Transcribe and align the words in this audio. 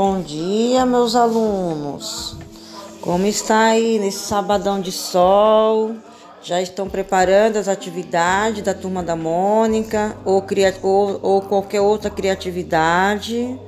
Bom 0.00 0.20
dia, 0.20 0.86
meus 0.86 1.16
alunos. 1.16 2.36
Como 3.00 3.26
está 3.26 3.70
aí 3.70 3.98
nesse 3.98 4.20
sabadão 4.20 4.80
de 4.80 4.92
sol? 4.92 5.96
Já 6.40 6.62
estão 6.62 6.88
preparando 6.88 7.56
as 7.56 7.66
atividades 7.66 8.62
da 8.62 8.72
turma 8.72 9.02
da 9.02 9.16
Mônica 9.16 10.16
ou, 10.24 10.40
ou, 10.84 11.18
ou 11.20 11.42
qualquer 11.42 11.80
outra 11.80 12.10
criatividade? 12.10 13.58